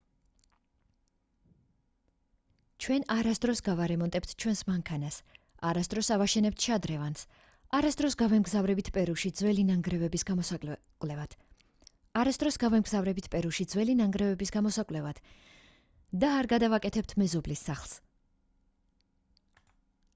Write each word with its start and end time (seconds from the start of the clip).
ჩვენ 2.85 3.03
არასდროს 3.15 3.59
გავარემონტებთ 3.67 4.31
ჩვენს 4.43 4.63
მანქანას 4.69 5.19
არასდროს 5.71 6.09
ავაშენებთ 6.15 6.65
შადრევანს 6.69 7.27
არასდროს 7.81 8.17
გავემგზავრებით 8.23 8.89
პერუში 8.95 9.31
ძველი 9.41 9.67
ნანგრევების 13.99 14.55
გამოსაკვლევად 14.55 15.23
და 16.25 16.33
არ 16.41 16.51
გადავაკეთებთ 16.57 17.17
მეზობლის 17.25 17.63
სახლს 17.71 17.95